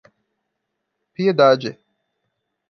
Piedade 1.13 1.77